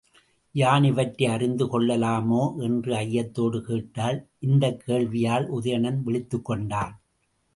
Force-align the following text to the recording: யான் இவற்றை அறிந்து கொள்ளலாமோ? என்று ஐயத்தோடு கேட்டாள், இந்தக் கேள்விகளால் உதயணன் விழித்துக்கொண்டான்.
யான் 0.51 0.83
இவற்றை 0.83 1.27
அறிந்து 1.27 1.65
கொள்ளலாமோ? 1.65 2.55
என்று 2.59 2.95
ஐயத்தோடு 2.95 3.61
கேட்டாள், 3.61 4.27
இந்தக் 4.39 4.83
கேள்விகளால் 4.87 5.47
உதயணன் 5.51 6.01
விழித்துக்கொண்டான். 6.05 6.93